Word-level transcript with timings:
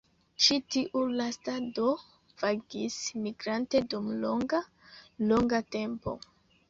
Ĉi 0.43 0.55
tiu 0.75 1.01
lasta 1.19 1.57
do 1.79 1.91
vagis 2.43 2.97
migrante 3.29 3.83
dum 3.95 4.09
longa, 4.25 4.63
longa 5.33 5.61
tempo. 5.77 6.17